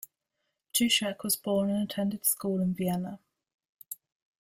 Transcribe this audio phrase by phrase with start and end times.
[0.73, 3.19] Touschek was born and attended school in Vienna.